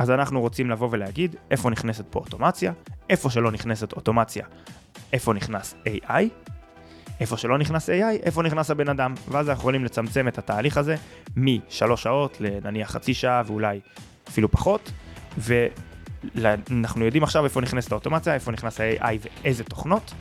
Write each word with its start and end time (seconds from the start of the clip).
אז 0.00 0.10
אנחנו 0.10 0.40
רוצים 0.40 0.70
לבוא 0.70 0.88
ולהגיד 0.90 1.36
איפה 1.50 1.70
נכנסת 1.70 2.04
פה 2.10 2.18
אוטומציה, 2.18 2.72
איפה 3.10 3.30
שלא 3.30 3.50
נכנסת 3.50 3.92
אוטומציה, 3.92 4.46
איפה 5.12 5.32
נכנס 5.32 5.74
AI, 5.86 6.22
איפה 7.20 7.36
שלא 7.36 7.58
נכנס 7.58 7.90
AI, 7.90 8.22
איפה 8.22 8.42
נכנס 8.42 8.70
הבן 8.70 8.88
אדם, 8.88 9.14
ואז 9.28 9.48
אנחנו 9.48 9.60
יכולים 9.60 9.84
לצמצם 9.84 10.28
את 10.28 10.38
התהליך 10.38 10.76
הזה 10.76 10.96
משלוש 11.36 12.02
שעות 12.02 12.36
לנניח 12.40 12.90
חצי 12.90 13.14
שעה 13.14 13.42
ואולי 13.46 13.80
אפילו 14.28 14.50
פחות, 14.50 14.92
ואנחנו 15.38 17.04
יודעים 17.04 17.22
עכשיו 17.22 17.44
איפה 17.44 17.60
נכנסת 17.60 17.92
האוטומציה, 17.92 18.34
איפה 18.34 18.52
נכנס 18.52 18.80
ה-AI 18.80 19.28
ואיזה 19.42 19.64
תוכנות, 19.64 20.14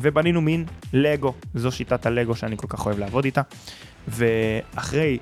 ובנינו 0.00 0.40
מין 0.40 0.64
לגו, 0.92 1.34
זו 1.54 1.72
שיטת 1.72 2.06
הלגו 2.06 2.34
שאני 2.34 2.56
כל 2.56 2.66
כך 2.70 2.86
אוהב 2.86 2.98
לעבוד 2.98 3.24
איתה, 3.24 3.42
ואחרי 4.08 5.18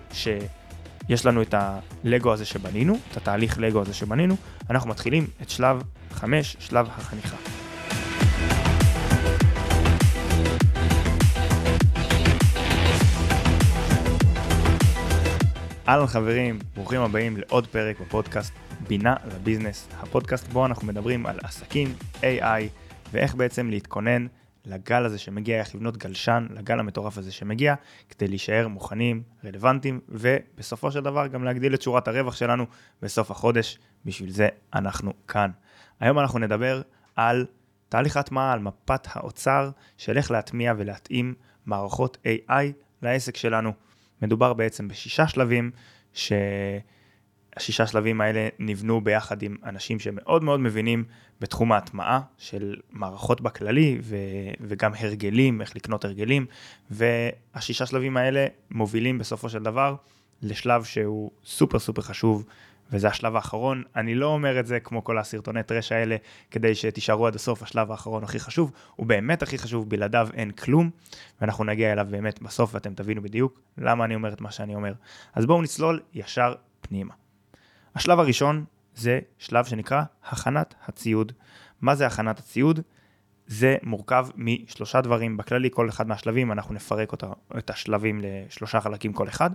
שיש 1.06 1.26
לנו 1.26 1.42
את 1.42 1.54
הלגו 1.54 2.32
הזה 2.32 2.44
שבנינו, 2.44 2.98
את 3.12 3.16
התהליך 3.16 3.58
לגו 3.58 3.80
הזה 3.80 3.94
שבנינו, 3.94 4.36
אנחנו 4.70 4.90
מתחילים 4.90 5.26
את 5.42 5.50
שלב 5.50 5.82
5, 6.12 6.56
שלב 6.60 6.88
החניכה. 6.90 7.36
אהלן 15.88 16.06
חברים, 16.06 16.58
ברוכים 16.74 17.00
הבאים 17.00 17.36
לעוד 17.36 17.66
פרק 17.66 18.00
בפודקאסט 18.00 18.52
בינה 18.88 19.14
לביזנס, 19.26 19.88
הפודקאסט 20.00 20.48
בו 20.48 20.66
אנחנו 20.66 20.86
מדברים 20.86 21.26
על 21.26 21.38
עסקים, 21.42 21.94
AI 22.20 22.62
ואיך 23.12 23.34
בעצם 23.34 23.70
להתכונן 23.70 24.26
לגל 24.66 25.04
הזה 25.04 25.18
שמגיע, 25.18 25.58
איך 25.58 25.74
לבנות 25.74 25.96
גלשן, 25.96 26.46
לגל 26.50 26.80
המטורף 26.80 27.18
הזה 27.18 27.32
שמגיע, 27.32 27.74
כדי 28.08 28.28
להישאר 28.28 28.68
מוכנים, 28.68 29.22
רלוונטיים, 29.44 30.00
ובסופו 30.08 30.92
של 30.92 31.00
דבר 31.00 31.26
גם 31.26 31.44
להגדיל 31.44 31.74
את 31.74 31.82
שורת 31.82 32.08
הרווח 32.08 32.36
שלנו 32.36 32.66
בסוף 33.02 33.30
החודש, 33.30 33.78
בשביל 34.04 34.30
זה 34.30 34.48
אנחנו 34.74 35.12
כאן. 35.28 35.50
היום 36.00 36.18
אנחנו 36.18 36.38
נדבר 36.38 36.82
על 37.16 37.46
תהליך 37.88 38.16
ההטמעה, 38.16 38.52
על 38.52 38.58
מפת 38.58 39.06
האוצר 39.12 39.70
של 39.98 40.16
איך 40.16 40.30
להטמיע 40.30 40.74
ולהתאים 40.76 41.34
מערכות 41.66 42.18
AI 42.26 42.72
לעסק 43.02 43.36
שלנו. 43.36 43.72
מדובר 44.22 44.52
בעצם 44.52 44.88
בשישה 44.88 45.28
שלבים, 45.28 45.70
שהשישה 47.58 47.86
שלבים 47.86 48.20
האלה 48.20 48.48
נבנו 48.58 49.00
ביחד 49.00 49.42
עם 49.42 49.56
אנשים 49.64 49.98
שמאוד 49.98 50.44
מאוד 50.44 50.60
מבינים 50.60 51.04
בתחום 51.40 51.72
ההטמעה 51.72 52.20
של 52.38 52.76
מערכות 52.90 53.40
בכללי 53.40 53.98
ו- 54.02 54.16
וגם 54.60 54.92
הרגלים, 54.98 55.60
איך 55.60 55.76
לקנות 55.76 56.04
הרגלים, 56.04 56.46
והשישה 56.90 57.86
שלבים 57.86 58.16
האלה 58.16 58.46
מובילים 58.70 59.18
בסופו 59.18 59.48
של 59.48 59.62
דבר 59.62 59.96
לשלב 60.42 60.84
שהוא 60.84 61.30
סופר 61.44 61.78
סופר 61.78 62.02
חשוב 62.02 62.44
וזה 62.92 63.08
השלב 63.08 63.36
האחרון. 63.36 63.82
אני 63.96 64.14
לא 64.14 64.26
אומר 64.26 64.60
את 64.60 64.66
זה 64.66 64.80
כמו 64.80 65.04
כל 65.04 65.18
הסרטוני 65.18 65.62
טרש 65.62 65.92
האלה, 65.92 66.16
כדי 66.50 66.74
שתישארו 66.74 67.26
עד 67.26 67.34
הסוף, 67.34 67.62
השלב 67.62 67.90
האחרון 67.90 68.24
הכי 68.24 68.40
חשוב, 68.40 68.72
הוא 68.96 69.06
באמת 69.06 69.42
הכי 69.42 69.58
חשוב, 69.58 69.90
בלעדיו 69.90 70.28
אין 70.34 70.50
כלום, 70.50 70.90
ואנחנו 71.40 71.64
נגיע 71.64 71.92
אליו 71.92 72.06
באמת 72.10 72.42
בסוף, 72.42 72.74
ואתם 72.74 72.94
תבינו 72.94 73.22
בדיוק 73.22 73.60
למה 73.78 74.04
אני 74.04 74.14
אומר 74.14 74.32
את 74.32 74.40
מה 74.40 74.50
שאני 74.50 74.74
אומר. 74.74 74.92
אז 75.34 75.46
בואו 75.46 75.62
נצלול 75.62 76.00
ישר 76.14 76.54
פנימה. 76.80 77.14
השלב 77.94 78.18
הראשון 78.18 78.64
זה 78.94 79.20
שלב 79.38 79.64
שנקרא 79.64 80.02
הכנת 80.24 80.74
הציוד. 80.86 81.32
מה 81.80 81.94
זה 81.94 82.06
הכנת 82.06 82.38
הציוד? 82.38 82.80
זה 83.46 83.76
מורכב 83.82 84.26
משלושה 84.36 85.00
דברים, 85.00 85.36
בכללי 85.36 85.68
כל 85.72 85.88
אחד 85.88 86.06
מהשלבים, 86.06 86.52
אנחנו 86.52 86.74
נפרק 86.74 87.12
אותה, 87.12 87.26
את 87.58 87.70
השלבים 87.70 88.20
לשלושה 88.22 88.80
חלקים 88.80 89.12
כל 89.12 89.28
אחד, 89.28 89.50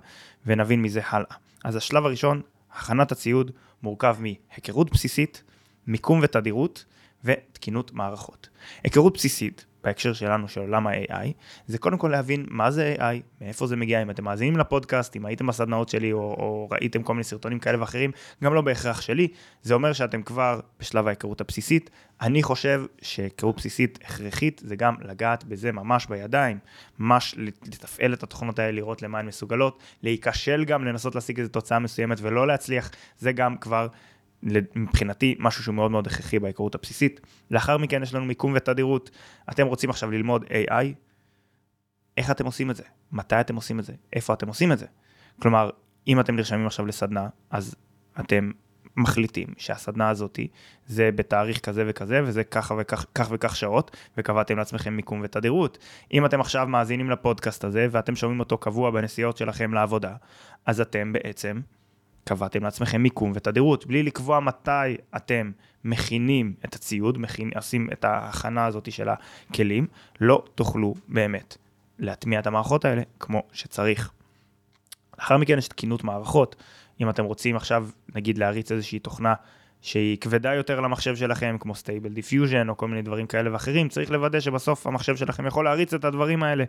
ונבין 0.45 0.81
מזה 0.81 1.01
הלאה. 1.09 1.35
אז 1.63 1.75
השלב 1.75 2.05
הראשון 2.05 2.41
הכנת 2.71 3.11
הציוד 3.11 3.51
מורכב 3.83 4.17
מהיכרות 4.19 4.91
בסיסית, 4.91 5.43
מיקום 5.87 6.19
ותדירות 6.23 6.85
ותקינות 7.23 7.93
מערכות. 7.93 8.49
היכרות 8.83 9.13
בסיסית, 9.13 9.65
בהקשר 9.83 10.13
שלנו 10.13 10.47
של 10.47 10.61
עולם 10.61 10.87
ה-AI, 10.87 11.27
זה 11.67 11.77
קודם 11.77 11.97
כל 11.97 12.07
להבין 12.07 12.45
מה 12.49 12.71
זה 12.71 12.95
AI, 12.99 13.41
מאיפה 13.41 13.67
זה 13.67 13.75
מגיע, 13.75 14.01
אם 14.01 14.09
אתם 14.09 14.23
מאזינים 14.23 14.57
לפודקאסט, 14.57 15.15
אם 15.15 15.25
הייתם 15.25 15.47
בסדנאות 15.47 15.89
שלי 15.89 16.11
או, 16.11 16.19
או 16.19 16.67
ראיתם 16.71 17.03
כל 17.03 17.13
מיני 17.13 17.23
סרטונים 17.23 17.59
כאלה 17.59 17.79
ואחרים, 17.79 18.11
גם 18.43 18.53
לא 18.53 18.61
בהכרח 18.61 19.01
שלי, 19.01 19.27
זה 19.61 19.73
אומר 19.73 19.93
שאתם 19.93 20.23
כבר 20.23 20.59
בשלב 20.79 21.07
ההיכרות 21.07 21.41
הבסיסית. 21.41 21.89
אני 22.21 22.43
חושב 22.43 22.85
שהיכרות 23.01 23.55
בסיסית 23.55 23.99
הכרחית 24.05 24.61
זה 24.65 24.75
גם 24.75 24.95
לגעת 25.01 25.43
בזה 25.43 25.71
ממש 25.71 26.05
בידיים, 26.05 26.59
ממש 26.99 27.35
לתפעל 27.37 28.13
את 28.13 28.23
התוכנות 28.23 28.59
האלה, 28.59 28.71
לראות 28.71 29.01
למה 29.01 29.19
הן 29.19 29.25
מסוגלות, 29.25 29.79
להיכשל 30.03 30.65
גם, 30.65 30.85
לנסות 30.85 31.15
להשיג 31.15 31.39
איזו 31.39 31.51
תוצאה 31.51 31.79
מסוימת 31.79 32.17
ולא 32.21 32.47
להצליח, 32.47 32.91
זה 33.17 33.31
גם 33.31 33.57
כבר 33.57 33.87
מבחינתי 34.75 35.35
משהו 35.39 35.63
שהוא 35.63 35.75
מאוד 35.75 35.91
מאוד 35.91 36.07
הכרחי 36.07 36.39
בהיכרות 36.39 36.75
הבסיסית. 36.75 37.21
לאחר 37.51 37.77
מכן 37.77 38.03
יש 38.03 38.13
לנו 38.13 38.25
מיקום 38.25 38.53
ותדירות. 38.55 39.11
אתם 39.51 39.67
רוצים 39.67 39.89
עכשיו 39.89 40.11
ללמוד 40.11 40.43
AI, 40.43 40.85
איך 42.17 42.31
אתם 42.31 42.45
עושים 42.45 42.71
את 42.71 42.75
זה? 42.75 42.83
מתי 43.11 43.39
אתם 43.39 43.55
עושים 43.55 43.79
את 43.79 43.85
זה? 43.85 43.93
איפה 44.13 44.33
אתם 44.33 44.47
עושים 44.47 44.71
את 44.71 44.79
זה? 44.79 44.85
כלומר, 45.41 45.69
אם 46.07 46.19
אתם 46.19 46.35
נרשמים 46.35 46.67
עכשיו 46.67 46.85
לסדנה, 46.85 47.27
אז 47.49 47.75
אתם 48.19 48.51
מחליטים 48.97 49.47
שהסדנה 49.57 50.09
הזאת 50.09 50.39
זה 50.87 51.09
בתאריך 51.15 51.59
כזה 51.59 51.83
וכזה, 51.87 52.21
וזה 52.23 52.43
ככה 52.43 52.75
וכך, 52.79 53.05
כך 53.15 53.27
וכך 53.31 53.55
שעות, 53.55 53.97
וקבעתם 54.17 54.57
לעצמכם 54.57 54.93
מיקום 54.93 55.21
ותדירות. 55.23 55.77
אם 56.13 56.25
אתם 56.25 56.41
עכשיו 56.41 56.67
מאזינים 56.67 57.09
לפודקאסט 57.09 57.63
הזה, 57.63 57.87
ואתם 57.91 58.15
שומעים 58.15 58.39
אותו 58.39 58.57
קבוע 58.57 58.91
בנסיעות 58.91 59.37
שלכם 59.37 59.73
לעבודה, 59.73 60.15
אז 60.65 60.81
אתם 60.81 61.13
בעצם 61.13 61.59
קבעתם 62.23 62.63
לעצמכם 62.63 63.03
מיקום 63.03 63.31
ותדירות, 63.35 63.85
בלי 63.85 64.03
לקבוע 64.03 64.39
מתי 64.39 64.97
אתם 65.15 65.51
מכינים 65.83 66.53
את 66.65 66.75
הציוד, 66.75 67.17
מכין, 67.17 67.51
עושים 67.55 67.89
את 67.93 68.05
ההכנה 68.05 68.65
הזאת 68.65 68.91
של 68.91 69.09
הכלים, 69.09 69.87
לא 70.21 70.43
תוכלו 70.55 70.95
באמת 71.07 71.57
להטמיע 71.99 72.39
את 72.39 72.47
המערכות 72.47 72.85
האלה 72.85 73.01
כמו 73.19 73.43
שצריך. 73.53 74.11
לאחר 75.19 75.37
מכן 75.37 75.57
יש 75.57 75.67
תקינות 75.67 76.03
מערכות, 76.03 76.55
אם 77.01 77.09
אתם 77.09 77.23
רוצים 77.23 77.55
עכשיו 77.55 77.89
נגיד 78.15 78.37
להריץ 78.37 78.71
איזושהי 78.71 78.99
תוכנה 78.99 79.33
שהיא 79.81 80.17
כבדה 80.17 80.53
יותר 80.53 80.79
למחשב 80.79 81.15
שלכם, 81.15 81.55
כמו 81.59 81.75
Stable 81.75 82.09
Diffusion 82.09 82.69
או 82.69 82.77
כל 82.77 82.87
מיני 82.87 83.01
דברים 83.01 83.27
כאלה 83.27 83.53
ואחרים, 83.53 83.89
צריך 83.89 84.11
לוודא 84.11 84.39
שבסוף 84.39 84.87
המחשב 84.87 85.15
שלכם 85.15 85.45
יכול 85.45 85.65
להריץ 85.65 85.93
את 85.93 86.05
הדברים 86.05 86.43
האלה. 86.43 86.63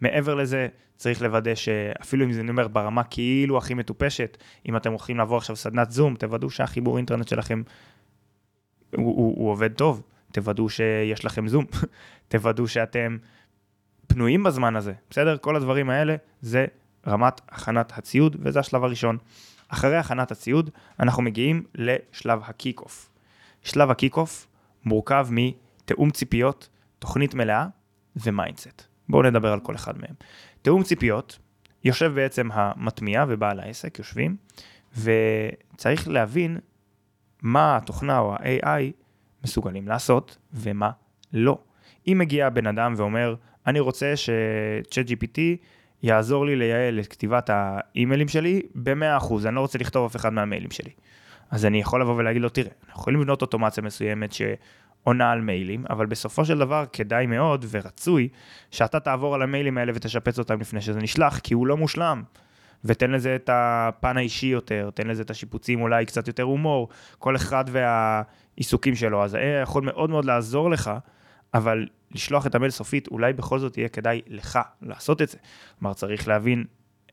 מעבר 0.00 0.34
לזה, 0.34 0.68
צריך 0.96 1.22
לוודא 1.22 1.54
שאפילו 1.54 2.24
אם 2.24 2.32
זה, 2.32 2.40
אני 2.40 2.50
אומר, 2.50 2.68
ברמה 2.68 3.02
כאילו 3.04 3.58
הכי 3.58 3.74
מטופשת, 3.74 4.36
אם 4.68 4.76
אתם 4.76 4.90
הולכים 4.90 5.16
לעבור 5.16 5.36
עכשיו 5.36 5.56
סדנת 5.56 5.90
זום, 5.90 6.14
תוודאו 6.14 6.50
שהחיבור 6.50 6.96
אינטרנט 6.96 7.28
שלכם 7.28 7.62
הוא, 8.96 9.06
הוא, 9.06 9.34
הוא 9.36 9.50
עובד 9.50 9.72
טוב, 9.72 10.02
תוודאו 10.32 10.68
שיש 10.68 11.24
לכם 11.24 11.48
זום, 11.48 11.64
תוודאו 12.28 12.68
שאתם 12.68 13.16
פנויים 14.06 14.42
בזמן 14.42 14.76
הזה, 14.76 14.92
בסדר? 15.10 15.36
כל 15.36 15.56
הדברים 15.56 15.90
האלה 15.90 16.16
זה 16.40 16.66
רמת 17.06 17.40
הכנת 17.48 17.92
הציוד, 17.98 18.36
וזה 18.40 18.60
השלב 18.60 18.84
הראשון. 18.84 19.18
אחרי 19.74 19.96
הכנת 19.96 20.30
הציוד, 20.30 20.70
אנחנו 21.00 21.22
מגיעים 21.22 21.64
לשלב 21.74 22.40
ה 22.44 22.51
kick-off. 22.51 23.10
שלב 23.62 23.90
ה 23.90 23.96
kick-off 23.96 24.46
מורכב 24.84 25.28
מתיאום 25.30 26.10
ציפיות, 26.10 26.68
תוכנית 26.98 27.34
מלאה 27.34 27.66
ו 28.16 28.23
mindset. 28.23 28.82
בואו 29.08 29.22
נדבר 29.22 29.52
על 29.52 29.60
כל 29.60 29.74
אחד 29.74 29.98
מהם. 29.98 30.14
תיאום 30.62 30.82
ציפיות, 30.82 31.38
יושב 31.84 32.12
בעצם 32.14 32.48
המטמיע 32.52 33.24
ובעל 33.28 33.60
העסק, 33.60 33.98
יושבים, 33.98 34.36
וצריך 34.98 36.08
להבין 36.08 36.58
מה 37.42 37.76
התוכנה 37.76 38.18
או 38.18 38.34
ה-AI 38.34 38.92
מסוגלים 39.44 39.88
לעשות 39.88 40.38
ומה 40.52 40.90
לא. 41.32 41.58
אם 42.08 42.16
מגיע 42.18 42.50
בן 42.50 42.66
אדם 42.66 42.94
ואומר, 42.96 43.34
אני 43.66 43.80
רוצה 43.80 44.16
ש-ChatGPT 44.16 45.38
יעזור 46.04 46.46
לי 46.46 46.56
לייעל 46.56 47.00
את 47.00 47.06
כתיבת 47.06 47.50
האימיילים 47.52 48.28
שלי 48.28 48.62
ב-100%, 48.74 49.34
אני 49.46 49.54
לא 49.54 49.60
רוצה 49.60 49.78
לכתוב 49.78 50.04
אף 50.04 50.16
אחד 50.16 50.32
מהמיילים 50.32 50.70
שלי. 50.70 50.90
אז 51.50 51.64
אני 51.64 51.80
יכול 51.80 52.00
לבוא 52.00 52.14
ולהגיד 52.14 52.42
לו, 52.42 52.48
תראה, 52.48 52.70
אנחנו 52.86 53.00
יכולים 53.00 53.20
לבנות 53.20 53.42
אוטומציה 53.42 53.82
מסוימת 53.82 54.32
שעונה 54.32 55.30
על 55.30 55.40
מיילים, 55.40 55.84
אבל 55.90 56.06
בסופו 56.06 56.44
של 56.44 56.58
דבר 56.58 56.84
כדאי 56.92 57.26
מאוד 57.26 57.64
ורצוי 57.70 58.28
שאתה 58.70 59.00
תעבור 59.00 59.34
על 59.34 59.42
המיילים 59.42 59.78
האלה 59.78 59.92
ותשפץ 59.94 60.38
אותם 60.38 60.60
לפני 60.60 60.80
שזה 60.80 61.00
נשלח, 61.00 61.38
כי 61.38 61.54
הוא 61.54 61.66
לא 61.66 61.76
מושלם. 61.76 62.22
ותן 62.84 63.10
לזה 63.10 63.34
את 63.34 63.50
הפן 63.52 64.16
האישי 64.16 64.46
יותר, 64.46 64.90
תן 64.94 65.06
לזה 65.06 65.22
את 65.22 65.30
השיפוצים, 65.30 65.82
אולי 65.82 66.06
קצת 66.06 66.28
יותר 66.28 66.42
הומור, 66.42 66.88
כל 67.18 67.36
אחד 67.36 67.64
והעיסוקים 67.68 68.94
שלו, 68.94 69.24
אז 69.24 69.30
זה 69.30 69.60
יכול 69.62 69.82
מאוד 69.84 70.10
מאוד 70.10 70.24
לעזור 70.24 70.70
לך, 70.70 70.90
אבל 71.54 71.86
לשלוח 72.10 72.46
את 72.46 72.54
המייל 72.54 72.70
סופית, 72.70 73.08
אולי 73.08 73.32
בכל 73.32 73.58
זאת 73.58 73.78
יהיה 73.78 73.88
כדאי 73.88 74.22
לך 74.26 74.58
לעשות 74.82 75.22
את 75.22 75.28
זה. 75.28 75.38
כלומר, 75.78 75.94
צריך 75.94 76.28
להבין 76.28 76.64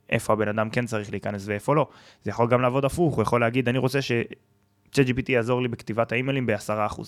איפה 0.10 0.34
הבן 0.34 0.48
אדם 0.48 0.70
כן 0.70 0.86
צריך 0.86 1.12
להיכנס 1.12 1.44
ואיפה 1.48 1.76
לא. 1.76 1.88
זה 2.24 2.30
יכול 2.30 2.48
גם 2.50 2.62
לעבוד 2.62 2.86
הפוך, 2.86 3.16
הוא 3.16 3.22
יכול 3.22 3.42
להגיד, 3.42 3.70
אני 3.70 3.78
רוצה 3.78 4.02
ש-ChatGPT 4.02 5.26
יעזור 5.32 5.62
לי 5.62 5.68
בכתיבת 5.68 6.12
האימיילים 6.12 6.46
ב-10%. 6.46 7.02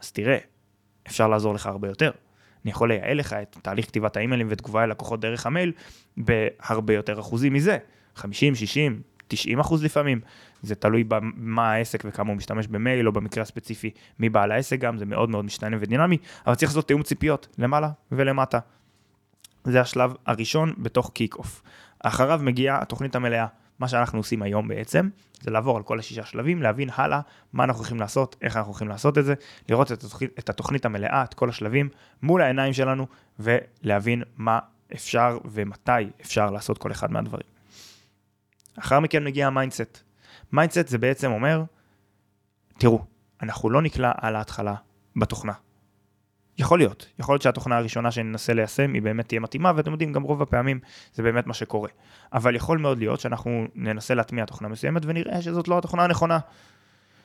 אז 0.00 0.12
תראה, 0.12 0.38
אפשר 1.06 1.28
לעזור 1.28 1.54
לך 1.54 1.66
הרבה 1.66 1.88
יותר. 1.88 2.10
אני 2.64 2.70
יכול 2.70 2.88
לייעל 2.88 3.16
לך 3.16 3.32
את 3.32 3.56
תהליך 3.62 3.86
כתיבת 3.86 4.16
האימיילים 4.16 4.46
ותגובה 4.50 4.86
ללקוחות 4.86 5.20
דרך 5.20 5.46
המייל 5.46 5.72
בהרבה 6.16 6.94
יותר 6.94 7.20
אחוזים 7.20 7.52
מזה. 7.52 7.78
50, 8.16 8.54
60, 8.54 9.02
90% 9.34 9.36
90 9.36 9.60
אחוז 9.60 9.84
לפעמים, 9.84 10.20
זה 10.62 10.74
תלוי 10.74 11.04
במה 11.04 11.72
העסק 11.72 12.02
וכמה 12.06 12.28
הוא 12.28 12.36
משתמש 12.36 12.66
במייל, 12.66 13.06
או 13.06 13.12
במקרה 13.12 13.42
הספציפי 13.42 13.90
מי 14.18 14.28
בעל 14.28 14.52
העסק 14.52 14.78
גם, 14.78 14.98
זה 14.98 15.06
מאוד 15.06 15.30
מאוד 15.30 15.44
משתנה 15.44 15.76
ודינמי, 15.80 16.16
אבל 16.46 16.54
צריך 16.54 16.72
לעשות 16.72 16.88
תיאום 16.88 17.02
ציפיות 17.02 17.48
למעלה 17.58 17.90
ולמטה. 18.12 18.58
זה 19.64 19.80
השלב 19.80 20.14
הראשון 20.26 20.74
בתוך 20.78 21.10
קיק 21.14 21.34
אוף. 21.36 21.62
אחריו 22.00 22.40
מגיעה 22.42 22.82
התוכנית 22.82 23.16
המלאה. 23.16 23.46
מה 23.78 23.88
שאנחנו 23.88 24.18
עושים 24.18 24.42
היום 24.42 24.68
בעצם, 24.68 25.08
זה 25.40 25.50
לעבור 25.50 25.76
על 25.76 25.82
כל 25.82 25.98
השישה 25.98 26.24
שלבים, 26.24 26.62
להבין 26.62 26.88
הלאה 26.94 27.20
מה 27.52 27.64
אנחנו 27.64 27.80
הולכים 27.80 28.00
לעשות, 28.00 28.36
איך 28.42 28.56
אנחנו 28.56 28.70
הולכים 28.70 28.88
לעשות 28.88 29.18
את 29.18 29.24
זה, 29.24 29.34
לראות 29.68 29.92
את 29.92 30.04
התוכנית, 30.04 30.38
את 30.38 30.48
התוכנית 30.48 30.84
המלאה, 30.84 31.24
את 31.24 31.34
כל 31.34 31.48
השלבים, 31.48 31.88
מול 32.22 32.42
העיניים 32.42 32.72
שלנו, 32.72 33.06
ולהבין 33.38 34.22
מה 34.36 34.58
אפשר 34.94 35.38
ומתי 35.44 35.90
אפשר 36.20 36.50
לעשות 36.50 36.78
כל 36.78 36.92
אחד 36.92 37.12
מהדברים. 37.12 37.53
אחר 38.78 39.00
מכן 39.00 39.24
מגיע 39.24 39.46
ה 39.46 39.52
mindset. 39.52 40.02
mindset 40.52 40.88
זה 40.88 40.98
בעצם 40.98 41.32
אומר, 41.32 41.62
תראו, 42.78 43.04
אנחנו 43.42 43.70
לא 43.70 43.82
נקלע 43.82 44.12
על 44.20 44.36
ההתחלה 44.36 44.74
בתוכנה. 45.16 45.52
יכול 46.58 46.78
להיות, 46.78 47.06
יכול 47.18 47.32
להיות 47.32 47.42
שהתוכנה 47.42 47.76
הראשונה 47.76 48.10
שננסה 48.10 48.54
ליישם 48.54 48.92
היא 48.92 49.02
באמת 49.02 49.28
תהיה 49.28 49.40
מתאימה, 49.40 49.72
ואתם 49.76 49.92
יודעים, 49.92 50.12
גם 50.12 50.22
רוב 50.22 50.42
הפעמים 50.42 50.80
זה 51.12 51.22
באמת 51.22 51.46
מה 51.46 51.54
שקורה. 51.54 51.88
אבל 52.32 52.56
יכול 52.56 52.78
מאוד 52.78 52.98
להיות 52.98 53.20
שאנחנו 53.20 53.66
ננסה 53.74 54.14
להטמיע 54.14 54.44
תוכנה 54.44 54.68
מסוימת 54.68 55.02
ונראה 55.04 55.42
שזאת 55.42 55.68
לא 55.68 55.78
התוכנה 55.78 56.04
הנכונה, 56.04 56.38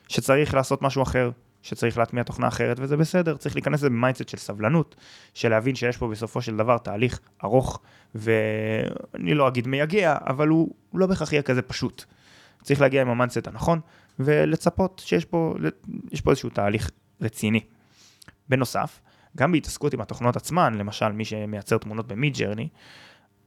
שצריך 0.08 0.54
לעשות 0.54 0.82
משהו 0.82 1.02
אחר, 1.02 1.30
שצריך 1.62 1.98
להטמיע 1.98 2.22
תוכנה 2.22 2.48
אחרת, 2.48 2.76
וזה 2.80 2.96
בסדר, 2.96 3.36
צריך 3.36 3.54
להיכנס 3.54 3.80
לזה 3.80 3.90
ב 3.90 3.95
mindset 3.95 4.28
של 4.28 4.38
סבלנות, 4.38 4.96
של 5.34 5.48
להבין 5.48 5.74
שיש 5.74 5.96
פה 5.96 6.08
בסופו 6.08 6.42
של 6.42 6.56
דבר 6.56 6.78
תהליך 6.78 7.20
ארוך, 7.44 7.80
ואני 8.14 9.34
לא 9.34 9.48
אגיד 9.48 9.66
מייגע, 9.66 10.16
אבל 10.26 10.48
הוא 10.48 10.74
לא 10.94 11.06
בהכרח 11.06 11.32
יהיה 11.32 11.42
כזה 11.42 11.62
פשוט. 11.62 12.04
צריך 12.62 12.80
להגיע 12.80 13.02
עם 13.02 13.08
ה 13.08 13.13
mindset 13.13 13.46
הנכון, 13.46 13.80
ולצפות 14.18 15.02
שיש 15.04 15.24
פה, 15.24 15.54
פה 16.24 16.30
איזשהו 16.30 16.50
תהליך 16.50 16.90
רציני. 17.20 17.60
בנוסף, 18.48 19.00
גם 19.36 19.52
בהתעסקות 19.52 19.94
עם 19.94 20.00
התוכנות 20.00 20.36
עצמן, 20.36 20.74
למשל 20.74 21.12
מי 21.12 21.24
שמייצר 21.24 21.78
תמונות 21.78 22.08
ב 22.08 22.36
Midjourney, 22.36 22.68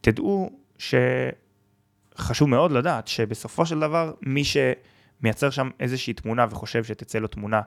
תדעו 0.01 0.60
שחשוב 0.77 2.50
מאוד 2.50 2.71
לדעת 2.71 3.07
שבסופו 3.07 3.65
של 3.65 3.80
דבר 3.80 4.13
מי 4.21 4.44
שמייצר 4.44 5.50
שם 5.50 5.69
איזושהי 5.80 6.13
תמונה 6.13 6.45
וחושב 6.50 6.83
שתצא 6.83 7.19
לו 7.19 7.27
תמונה 7.27 7.62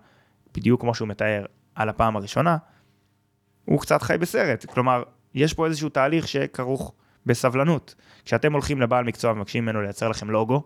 בדיוק 0.56 0.80
כמו 0.80 0.94
שהוא 0.94 1.08
מתאר 1.08 1.44
על 1.74 1.88
הפעם 1.88 2.16
הראשונה, 2.16 2.56
הוא 3.64 3.80
קצת 3.80 4.02
חי 4.02 4.18
בסרט. 4.18 4.64
כלומר, 4.64 5.02
יש 5.34 5.54
פה 5.54 5.66
איזשהו 5.66 5.88
תהליך 5.88 6.28
שכרוך 6.28 6.92
בסבלנות. 7.26 7.94
כשאתם 8.24 8.52
הולכים 8.52 8.80
לבעל 8.80 9.04
מקצוע 9.04 9.32
ומבקשים 9.32 9.64
ממנו 9.64 9.82
לייצר 9.82 10.08
לכם 10.08 10.30
לוגו, 10.30 10.62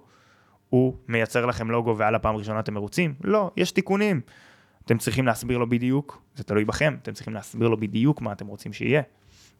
הוא 0.68 0.96
מייצר 1.08 1.46
לכם 1.46 1.70
לוגו 1.70 1.98
ועל 1.98 2.14
הפעם 2.14 2.34
הראשונה 2.34 2.60
אתם 2.60 2.74
מרוצים? 2.74 3.14
לא, 3.24 3.50
יש 3.56 3.72
תיקונים. 3.72 4.20
אתם 4.84 4.98
צריכים 4.98 5.26
להסביר 5.26 5.58
לו 5.58 5.68
בדיוק, 5.68 6.22
זה 6.34 6.44
תלוי 6.44 6.64
בכם, 6.64 6.96
אתם 7.02 7.12
צריכים 7.12 7.34
להסביר 7.34 7.68
לו 7.68 7.76
בדיוק 7.76 8.20
מה 8.20 8.32
אתם 8.32 8.46
רוצים 8.46 8.72
שיהיה. 8.72 9.02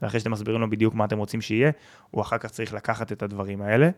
ואחרי 0.03 0.21
שאתם 0.21 0.31
מסבירים 0.31 0.61
לו 0.61 0.71
בדיוק 0.71 0.95
מה 0.95 1.05
אתם 1.05 1.19
רוצים 1.19 1.41
שיהיה, 1.41 1.71
הוא 2.11 2.23
אחר 2.23 2.39
כך 2.39 2.51
צריך 2.51 2.75
לקחת 2.75 3.13
את 3.13 3.23
הדברים 3.23 3.63
האלה 3.63 3.91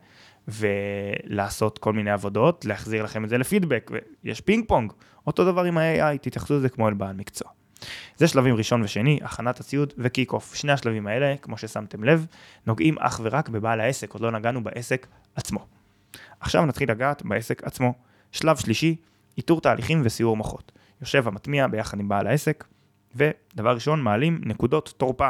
ולעשות 0.49 1.79
כל 1.79 1.93
מיני 1.93 2.11
עבודות, 2.11 2.65
להחזיר 2.65 3.05
לכם 3.05 3.25
את 3.25 3.29
זה 3.29 3.39
לפידבק, 3.39 3.91
ויש 4.25 4.41
פינג 4.41 4.65
פונג. 4.69 4.93
אותו 5.27 5.45
דבר 5.45 5.65
עם 5.65 5.79
ה-AI, 5.79 6.19
תתייחסו 6.19 6.55
לזה 6.55 6.69
כמו 6.69 6.89
אל 6.89 6.95
בעל 6.95 7.17
מקצוע. 7.17 7.51
זה 8.17 8.29
שלבים 8.29 8.55
ראשון 8.55 8.83
ושני, 8.83 9.19
הכנת 9.23 9.61
הציוד 9.61 9.93
ו 9.99 10.33
kick-off. 10.33 10.55
שני 10.55 10.73
השלבים 10.73 11.07
האלה, 11.07 11.35
כמו 11.43 11.59
ששמתם 11.59 12.05
לב, 12.05 12.27
נוגעים 12.67 12.99
אך 12.99 13.21
ורק 13.25 13.49
בבעל 13.49 13.81
העסק, 13.81 14.13
עוד 14.13 14.23
לא 14.23 14.31
נגענו 14.31 14.65
בעסק 14.65 15.07
עצמו. 15.35 15.67
עכשיו 16.41 16.67
נתחיל 16.67 16.91
לגעת 16.91 17.23
בעסק 17.23 17.65
עצמו. 17.65 17.95
שלב 18.33 18.57
שלישי, 18.57 18.97
איתור 19.37 19.61
תהליכים 19.61 20.03
וסיעור 20.05 20.37
מוחות. 20.37 20.73
יושב 21.01 21.29
המטמיע 21.29 21.67
ביחד 21.67 22.01
עם 22.01 22.09
בעל 22.09 22.27
העסק, 22.27 22.65
ודבר 23.17 23.75
ראשון, 23.75 24.03
מעלים 24.03 24.41
נקודות 24.45 24.95
תורפה. 24.97 25.29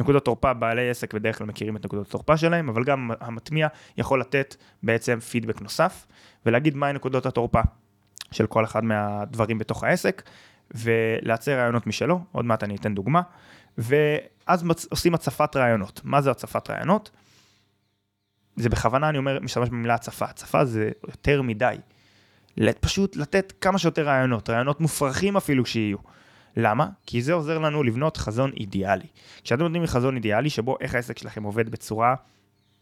נקודות 0.00 0.24
תורפה, 0.24 0.54
בעלי 0.54 0.90
עסק 0.90 1.14
בדרך 1.14 1.38
כלל 1.38 1.46
מכירים 1.46 1.76
את 1.76 1.84
נקודות 1.84 2.06
התורפה 2.06 2.36
שלהם, 2.36 2.68
אבל 2.68 2.84
גם 2.84 3.10
המטמיע 3.20 3.68
יכול 3.96 4.20
לתת 4.20 4.56
בעצם 4.82 5.20
פידבק 5.20 5.60
נוסף, 5.62 6.06
ולהגיד 6.46 6.76
מהי 6.76 6.92
נקודות 6.92 7.26
התורפה 7.26 7.60
של 8.32 8.46
כל 8.46 8.64
אחד 8.64 8.84
מהדברים 8.84 9.58
בתוך 9.58 9.84
העסק, 9.84 10.22
ולייצר 10.74 11.58
רעיונות 11.58 11.86
משלו, 11.86 12.20
עוד 12.32 12.44
מעט 12.44 12.62
אני 12.62 12.76
אתן 12.76 12.94
דוגמה, 12.94 13.22
ואז. 13.78 14.64
עושים 14.90 15.14
הצפת 15.14 15.56
רעיונות. 15.56 16.00
מה 16.04 16.20
זה 16.20 16.30
הצפת 16.30 16.70
רעיונות? 16.70 17.10
זה 18.56 18.68
בכוונה, 18.68 19.08
אני 19.08 19.18
אומר, 19.18 19.38
משתמש 19.40 19.68
במילה 19.68 19.94
הצפה. 19.94 20.24
הצפה 20.24 20.64
זה 20.64 20.90
יותר 21.08 21.42
מדי. 21.42 21.76
פשוט 22.80 23.16
לתת 23.16 23.52
כמה 23.60 23.78
שיותר 23.78 24.06
רעיונות, 24.06 24.50
רעיונות 24.50 24.80
מופרכים 24.80 25.36
אפילו 25.36 25.66
שיהיו. 25.66 25.98
למה? 26.60 26.88
כי 27.06 27.22
זה 27.22 27.32
עוזר 27.32 27.58
לנו 27.58 27.82
לבנות 27.82 28.16
חזון 28.16 28.50
אידיאלי. 28.56 29.06
כשאתם 29.44 29.62
נותנים 29.62 29.82
לי 29.82 29.88
חזון 29.88 30.14
אידיאלי 30.14 30.50
שבו 30.50 30.76
איך 30.80 30.94
העסק 30.94 31.18
שלכם 31.18 31.42
עובד 31.42 31.68
בצורה 31.68 32.14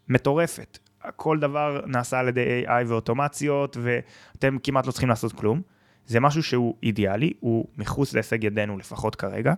מטורפת, 0.09 0.77
כל 1.15 1.39
דבר 1.39 1.81
נעשה 1.85 2.19
על 2.19 2.27
ידי 2.27 2.63
AI 2.67 2.87
ואוטומציות 2.87 3.77
ואתם 3.81 4.57
כמעט 4.63 4.85
לא 4.85 4.91
צריכים 4.91 5.09
לעשות 5.09 5.33
כלום, 5.33 5.61
זה 6.05 6.19
משהו 6.19 6.43
שהוא 6.43 6.75
אידיאלי, 6.83 7.33
הוא 7.39 7.67
מחוץ 7.77 8.13
להישג 8.13 8.43
ידינו 8.43 8.77
לפחות 8.77 9.15
כרגע, 9.15 9.53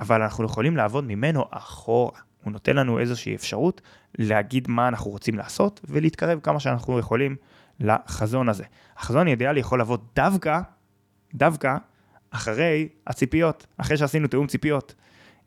אבל 0.00 0.22
אנחנו 0.22 0.44
יכולים 0.44 0.76
לעבוד 0.76 1.04
ממנו 1.04 1.44
אחורה. 1.50 2.20
הוא 2.44 2.52
נותן 2.52 2.76
לנו 2.76 2.98
איזושהי 2.98 3.34
אפשרות 3.34 3.80
להגיד 4.18 4.68
מה 4.68 4.88
אנחנו 4.88 5.10
רוצים 5.10 5.38
לעשות 5.38 5.80
ולהתקרב 5.84 6.40
כמה 6.42 6.60
שאנחנו 6.60 6.98
יכולים 6.98 7.36
לחזון 7.80 8.48
הזה. 8.48 8.64
החזון 8.96 9.26
האידיאלי 9.26 9.60
יכול 9.60 9.80
לבוא 9.80 9.98
דווקא, 10.14 10.60
דווקא, 11.34 11.76
אחרי 12.30 12.88
הציפיות, 13.06 13.66
אחרי 13.76 13.96
שעשינו 13.96 14.28
תיאום 14.28 14.46
ציפיות. 14.46 14.94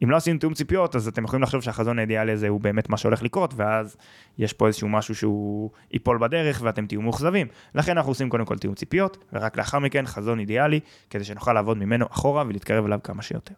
אם 0.04 0.10
לא 0.10 0.16
עשינו 0.16 0.40
תיאום 0.40 0.54
ציפיות, 0.54 0.96
אז 0.96 1.08
אתם 1.08 1.24
יכולים 1.24 1.44
לחשוב 1.44 1.62
שהחזון 1.62 2.00
האידיאלי 2.00 2.32
הזה 2.32 2.48
הוא 2.48 2.62
באמת 2.62 2.90
מה 2.90 2.98
שהולך 2.98 3.24
לקרות, 3.24 3.54
ואז 3.56 3.98
יש 4.38 4.54
פה 4.54 4.68
איזשהו 4.68 4.90
משהו 4.90 5.16
שהוא 5.16 5.72
ייפול 5.92 6.18
בדרך 6.18 6.62
ואתם 6.64 6.86
תהיו 6.86 7.02
מאוכזבים. 7.02 7.48
לכן 7.76 7.98
אנחנו 7.98 8.12
עושים 8.12 8.30
קודם 8.30 8.46
כל 8.46 8.58
תיאום 8.58 8.76
ציפיות, 8.76 9.26
ורק 9.34 9.58
לאחר 9.58 9.80
מכן 9.80 10.06
חזון 10.06 10.40
אידיאלי, 10.40 10.80
כדי 11.10 11.24
שנוכל 11.24 11.54
לעבוד 11.54 11.78
ממנו 11.78 12.06
אחורה 12.12 12.44
ולהתקרב 12.48 12.86
אליו 12.86 13.00
כמה 13.04 13.22
שיותר. 13.22 13.54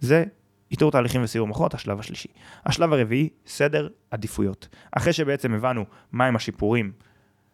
זה 0.00 0.24
איתור 0.70 0.90
תהליכים 0.90 1.22
וסיור 1.24 1.46
מוחות, 1.46 1.74
השלב 1.74 2.00
השלישי. 2.00 2.28
השלב 2.66 2.92
הרביעי, 2.92 3.28
סדר 3.46 3.88
עדיפויות. 4.10 4.68
אחרי 4.92 5.12
שבעצם 5.12 5.54
הבנו 5.54 5.84
מהם 6.12 6.36
השיפורים 6.36 6.92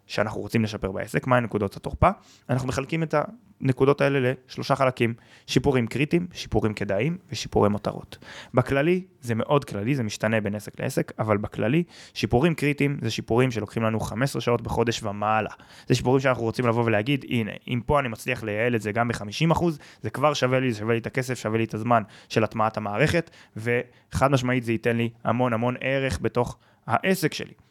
שאנחנו 0.06 0.40
רוצים 0.40 0.64
לשפר 0.64 0.92
בעסק, 0.92 1.26
מהן 1.26 1.44
נקודות 1.44 1.76
התורפה, 1.76 2.10
אנחנו 2.50 2.68
מחלקים 2.68 3.02
את 3.02 3.14
הנקודות 3.60 4.00
האלה 4.00 4.32
לשלושה 4.48 4.76
חלקים, 4.76 5.14
שיפורים 5.46 5.86
קריטיים, 5.86 6.26
שיפורים 6.32 6.74
כדאיים 6.74 7.18
ושיפורי 7.32 7.68
מותרות. 7.68 8.18
בכללי, 8.54 9.04
זה 9.20 9.34
מאוד 9.34 9.64
כללי, 9.64 9.94
זה 9.94 10.02
משתנה 10.02 10.40
בין 10.40 10.54
עסק 10.54 10.80
לעסק, 10.80 11.12
אבל 11.18 11.36
בכללי, 11.36 11.82
שיפורים 12.14 12.54
קריטיים 12.54 12.98
זה 13.02 13.10
שיפורים 13.10 13.50
שלוקחים 13.50 13.82
לנו 13.82 14.00
15 14.00 14.42
שעות 14.42 14.62
בחודש 14.62 15.02
ומעלה. 15.02 15.50
זה 15.86 15.94
שיפורים 15.94 16.20
שאנחנו 16.20 16.42
רוצים 16.42 16.66
לבוא 16.66 16.84
ולהגיד, 16.84 17.24
הנה, 17.28 17.52
אם 17.68 17.80
פה 17.86 18.00
אני 18.00 18.08
מצליח 18.08 18.42
לייעל 18.42 18.74
את 18.74 18.82
זה 18.82 18.92
גם 18.92 19.08
ב-50%, 19.08 19.64
זה 20.02 20.10
כבר 20.10 20.34
שווה 20.34 20.60
לי, 20.60 20.72
זה 20.72 20.78
שווה 20.78 20.92
לי 20.92 21.00
את 21.00 21.06
הכסף, 21.06 21.38
שווה 21.38 21.58
לי 21.58 21.64
את 21.64 21.74
הזמן 21.74 22.02
של 22.28 22.44
הטמעת 22.44 22.76
המערכת, 22.76 23.30
וחד 23.56 24.30
משמעית 24.30 24.64
זה 24.64 24.72
ייתן 24.72 24.96
לי 24.96 25.10
המון 25.24 25.52
המון 25.52 25.74
ערך 25.80 26.18
בתוך 26.22 26.56
העסק 26.86 27.34
שלי. 27.34 27.65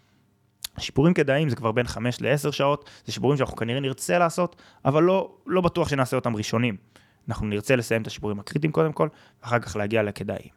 שיפורים 0.79 1.13
כדאיים 1.13 1.49
זה 1.49 1.55
כבר 1.55 1.71
בין 1.71 1.87
5 1.87 2.21
ל-10 2.21 2.51
שעות, 2.51 2.89
זה 3.05 3.11
שיפורים 3.11 3.37
שאנחנו 3.37 3.55
כנראה 3.55 3.79
נרצה 3.79 4.19
לעשות, 4.19 4.55
אבל 4.85 5.03
לא, 5.03 5.35
לא 5.47 5.61
בטוח 5.61 5.89
שנעשה 5.89 6.15
אותם 6.15 6.35
ראשונים. 6.35 6.77
אנחנו 7.27 7.47
נרצה 7.47 7.75
לסיים 7.75 8.01
את 8.01 8.07
השיפורים 8.07 8.39
הקריטיים 8.39 8.73
קודם 8.73 8.93
כל, 8.93 9.07
ואחר 9.43 9.59
כך 9.59 9.75
להגיע 9.75 10.03
לכדאיים. 10.03 10.49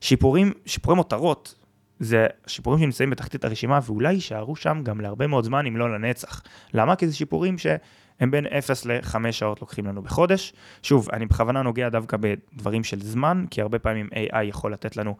שיפורים, 0.00 0.52
שיפורי 0.66 0.96
מותרות, 0.96 1.54
זה 1.98 2.26
שיפורים 2.46 2.80
שנמצאים 2.80 3.10
בתחתית 3.10 3.44
הרשימה, 3.44 3.78
ואולי 3.82 4.12
יישארו 4.12 4.56
שם 4.56 4.80
גם 4.82 5.00
להרבה 5.00 5.26
מאוד 5.26 5.44
זמן, 5.44 5.66
אם 5.66 5.76
לא 5.76 5.94
לנצח. 5.94 6.42
למה? 6.74 6.96
כי 6.96 7.08
זה 7.08 7.16
שיפורים 7.16 7.58
שהם 7.58 8.30
בין 8.30 8.46
0 8.46 8.86
ל-5 8.86 9.32
שעות 9.32 9.60
לוקחים 9.60 9.86
לנו 9.86 10.02
בחודש. 10.02 10.52
שוב, 10.82 11.08
אני 11.12 11.26
בכוונה 11.26 11.62
נוגע 11.62 11.88
דווקא 11.88 12.16
בדברים 12.20 12.84
של 12.84 13.00
זמן, 13.00 13.44
כי 13.50 13.62
הרבה 13.62 13.78
פעמים 13.78 14.08
AI 14.12 14.42
יכול 14.42 14.72
לתת 14.72 14.96
לנו 14.96 15.16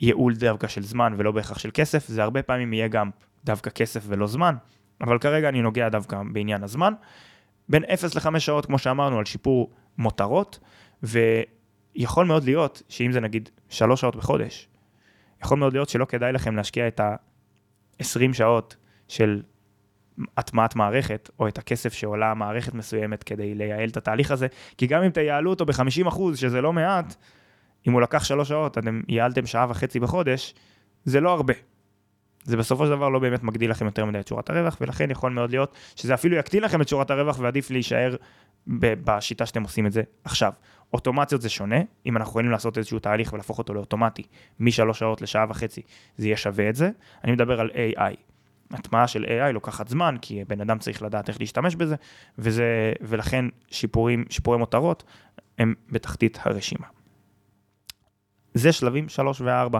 ייעול 0.00 0.34
דווקא 0.34 0.68
של 0.68 0.82
זמן 0.82 1.14
ולא 1.16 1.32
בהכרח 1.32 1.58
של 1.58 1.70
כסף, 1.74 2.08
זה 2.08 2.22
הרבה 2.22 2.42
פעמים 2.42 2.72
יהיה 2.72 2.88
גם 2.88 3.10
דווקא 3.44 3.70
כסף 3.70 4.04
ולא 4.06 4.26
זמן, 4.26 4.54
אבל 5.00 5.18
כרגע 5.18 5.48
אני 5.48 5.62
נוגע 5.62 5.88
דווקא 5.88 6.22
בעניין 6.32 6.62
הזמן. 6.62 6.92
בין 7.68 7.84
0 7.84 8.14
ל-5 8.16 8.38
שעות, 8.38 8.66
כמו 8.66 8.78
שאמרנו, 8.78 9.18
על 9.18 9.24
שיפור 9.24 9.70
מותרות, 9.98 10.58
ויכול 11.02 12.26
מאוד 12.26 12.44
להיות 12.44 12.82
שאם 12.88 13.12
זה 13.12 13.20
נגיד 13.20 13.48
3 13.68 14.00
שעות 14.00 14.16
בחודש, 14.16 14.68
יכול 15.42 15.58
מאוד 15.58 15.72
להיות 15.72 15.88
שלא 15.88 16.04
כדאי 16.04 16.32
לכם 16.32 16.56
להשקיע 16.56 16.88
את 16.88 17.00
ה-20 17.00 18.32
שעות 18.32 18.76
של 19.08 19.42
הטמעת 20.36 20.76
מערכת, 20.76 21.30
או 21.38 21.48
את 21.48 21.58
הכסף 21.58 21.92
שעולה 21.92 22.34
מערכת 22.34 22.74
מסוימת 22.74 23.22
כדי 23.22 23.54
לייעל 23.54 23.88
את 23.88 23.96
התהליך 23.96 24.30
הזה, 24.30 24.46
כי 24.78 24.86
גם 24.86 25.02
אם 25.02 25.10
תייעלו 25.10 25.50
אותו 25.50 25.66
ב-50%, 25.66 26.20
שזה 26.34 26.60
לא 26.60 26.72
מעט, 26.72 27.14
אם 27.88 27.92
הוא 27.92 28.00
לקח 28.00 28.24
3 28.24 28.48
שעות, 28.48 28.78
אתם 28.78 29.00
ייעלתם 29.08 29.46
שעה 29.46 29.66
וחצי 29.68 30.00
בחודש, 30.00 30.54
זה 31.04 31.20
לא 31.20 31.32
הרבה. 31.32 31.54
זה 32.42 32.56
בסופו 32.56 32.84
של 32.84 32.90
דבר 32.90 33.08
לא 33.08 33.18
באמת 33.18 33.42
מגדיל 33.42 33.70
לכם 33.70 33.86
יותר 33.86 34.04
מדי 34.04 34.20
את 34.20 34.28
שורת 34.28 34.50
הרווח, 34.50 34.76
ולכן 34.80 35.10
יכול 35.10 35.32
מאוד 35.32 35.50
להיות 35.50 35.74
שזה 35.96 36.14
אפילו 36.14 36.36
יקטין 36.36 36.62
לכם 36.62 36.80
את 36.80 36.88
שורת 36.88 37.10
הרווח 37.10 37.38
ועדיף 37.38 37.70
להישאר 37.70 38.16
בשיטה 38.66 39.46
שאתם 39.46 39.62
עושים 39.62 39.86
את 39.86 39.92
זה 39.92 40.02
עכשיו. 40.24 40.52
אוטומציות 40.92 41.42
זה 41.42 41.48
שונה, 41.48 41.80
אם 42.06 42.16
אנחנו 42.16 42.30
יכולים 42.30 42.50
לעשות 42.50 42.78
איזשהו 42.78 42.98
תהליך 42.98 43.32
ולהפוך 43.32 43.58
אותו 43.58 43.74
לאוטומטי 43.74 44.22
משלוש 44.60 44.98
שעות 44.98 45.22
לשעה 45.22 45.46
וחצי, 45.48 45.82
זה 46.16 46.26
יהיה 46.26 46.36
שווה 46.36 46.68
את 46.68 46.74
זה. 46.74 46.90
אני 47.24 47.32
מדבר 47.32 47.60
על 47.60 47.70
AI. 47.70 48.16
הטמעה 48.70 49.08
של 49.08 49.24
AI 49.24 49.52
לוקחת 49.52 49.88
זמן, 49.88 50.16
כי 50.22 50.44
בן 50.48 50.60
אדם 50.60 50.78
צריך 50.78 51.02
לדעת 51.02 51.28
איך 51.28 51.40
להשתמש 51.40 51.74
בזה, 51.74 51.96
וזה, 52.38 52.92
ולכן 53.00 53.44
שיפורים, 53.70 54.24
שיפורי 54.30 54.58
מותרות 54.58 55.04
הם 55.58 55.74
בתחתית 55.90 56.38
הרשימה. 56.42 56.86
זה 58.54 58.72
שלבים 58.72 59.08
3 59.08 59.40
ו-4. 59.40 59.78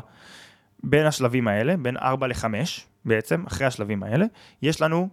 בין 0.82 1.06
השלבים 1.06 1.48
האלה, 1.48 1.76
בין 1.76 1.96
4 1.96 2.26
ל-5 2.26 2.44
בעצם, 3.04 3.44
אחרי 3.46 3.66
השלבים 3.66 4.02
האלה, 4.02 4.26
יש 4.62 4.80
לנו 4.80 5.08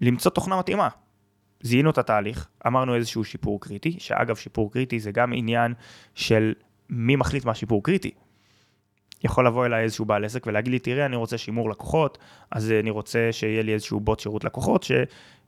למצוא 0.00 0.30
תוכנה 0.30 0.58
מתאימה. 0.58 0.88
זיהינו 1.62 1.90
את 1.90 1.98
התהליך, 1.98 2.48
אמרנו 2.66 2.94
איזשהו 2.94 3.24
שיפור 3.24 3.60
קריטי, 3.60 3.96
שאגב 3.98 4.36
שיפור 4.36 4.72
קריטי 4.72 5.00
זה 5.00 5.12
גם 5.12 5.32
עניין 5.34 5.74
של 6.14 6.54
מי 6.90 7.16
מחליט 7.16 7.44
מה 7.44 7.54
שיפור 7.54 7.82
קריטי. 7.82 8.10
יכול 9.24 9.46
לבוא 9.46 9.66
אליי 9.66 9.84
איזשהו 9.84 10.04
בעל 10.04 10.24
עסק 10.24 10.46
ולהגיד 10.46 10.72
לי, 10.72 10.78
תראה, 10.78 11.06
אני 11.06 11.16
רוצה 11.16 11.38
שימור 11.38 11.70
לקוחות, 11.70 12.18
אז 12.50 12.70
אני 12.70 12.90
רוצה 12.90 13.28
שיהיה 13.32 13.62
לי 13.62 13.74
איזשהו 13.74 14.00
בוט 14.00 14.20
שירות 14.20 14.44
לקוחות, 14.44 14.82
ש, 14.82 14.92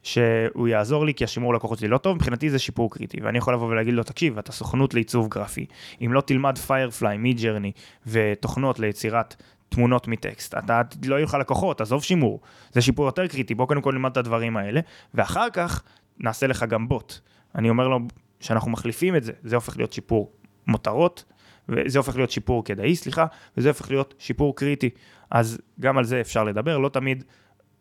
שהוא 0.03 0.69
יעזור 0.69 1.05
לי, 1.05 1.15
כי 1.15 1.25
השימור 1.25 1.55
לקוחות 1.55 1.79
שלי 1.79 1.89
לא 1.89 1.99
טוב, 1.99 2.17
מבחינתי 2.17 2.51
זה 2.51 2.59
שיפור 2.59 2.91
קריטי. 2.91 3.19
ואני 3.23 3.39
יכול 3.39 3.55
לבוא 3.55 3.67
ולהגיד 3.67 3.95
לו, 3.95 4.03
תקשיב, 4.03 4.39
אתה 4.39 4.53
סוכנות 4.53 4.95
לעיצוב 4.95 5.29
גרפי, 5.29 5.67
אם 6.05 6.13
לא 6.13 6.21
תלמד 6.21 6.59
Firefly, 6.59 7.19
Midjourney 7.19 7.73
ותוכנות 8.07 8.79
ליצירת 8.79 9.43
תמונות 9.71 10.09
מטקסט, 10.09 10.55
אתה 10.55 10.83
לא 11.05 11.17
יהיו 11.17 11.25
לך 11.25 11.37
לקוחות, 11.41 11.81
עזוב 11.81 12.05
שימור, 12.05 12.41
זה 12.73 12.83
שיפור 12.83 13.07
יותר 13.07 13.27
קריטי, 13.27 13.55
בוא 13.55 13.67
קודם 13.67 13.83
כל 13.83 13.93
נלמד 13.93 14.11
את 14.11 14.17
הדברים 14.17 14.57
האלה, 14.57 14.81
ואחר 15.15 15.51
כך 15.53 15.83
נעשה 16.19 16.47
לך 16.47 16.65
גם 16.69 16.89
בוט. 16.89 17.19
אני 17.55 17.71
אומר 17.71 17.89
לו 17.89 17.99
שאנחנו 18.41 18.71
מחליפים 18.71 19.17
את 19.17 19.25
זה, 19.25 19.33
זה 19.43 19.55
הופך 19.55 19.77
להיות 19.77 19.93
שיפור 19.93 20.33
מותרות, 20.67 21.25
וזה 21.69 21.99
הופך 21.99 22.17
להיות 22.17 22.31
שיפור 22.31 22.65
כדאי, 22.65 22.97
סליחה, 22.97 23.27
וזה 23.57 23.69
הופך 23.69 23.91
להיות 23.91 24.15
שיפור 24.19 24.57
קריטי. 24.57 24.91
אז 25.31 25.59
גם 25.81 25.99
על 25.99 26.05
זה 26.05 26.21
אפשר 26.21 26.45
לדבר, 26.45 26.79
לא 26.79 26.89
תמיד 26.89 27.25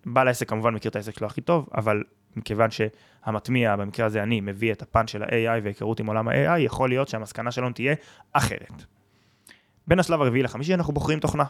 בעל 0.06 0.28
העסק 0.28 0.50
כמובן 0.50 0.74
מכיר 0.74 0.90
את 0.90 0.96
העסק 0.96 1.18
שלו 1.18 1.28
הכי 1.28 1.42
טוב, 1.42 1.70
אבל 1.76 2.04
מכיוון 2.36 2.70
שהמטמיע, 2.72 3.76
במקרה 3.76 4.06
הזה 4.06 4.24
אני, 4.24 4.42
מביא 4.42 4.72
את 4.72 4.82
הפן 4.82 5.08
של 5.08 5.24
ה-AI 5.24 5.64
והיכרות 5.64 6.00
עם 6.00 6.08
עולם 6.08 6.28
ה-AI, 6.28 6.60
יכול 6.60 6.90
להיות 6.90 7.08
שהמסקנה 7.08 7.52
שלנו 7.52 7.74
תהיה 7.74 7.96
אחרת. 8.34 8.84
בין 9.88 10.00
השלב 10.00 10.22
הרביעי 10.22 10.44
לחמישי 10.44 10.74
אנחנו 10.74 10.94
בוחרים 10.94 11.20
תוכנה. 11.20 11.44